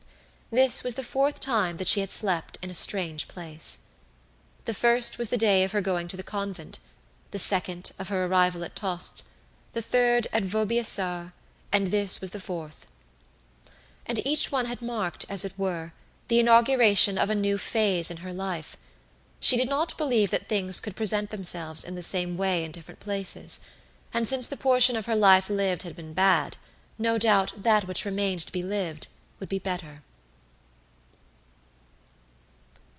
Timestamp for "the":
0.95-1.01, 4.65-4.73, 5.29-5.37, 6.17-6.23, 7.29-7.39, 9.71-9.81, 12.31-12.39, 16.27-16.39, 21.95-22.03, 24.47-24.57